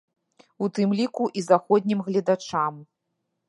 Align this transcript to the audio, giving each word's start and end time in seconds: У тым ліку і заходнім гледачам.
У 0.65 0.69
тым 0.77 0.95
ліку 1.01 1.29
і 1.41 1.45
заходнім 1.51 2.03
гледачам. 2.11 2.85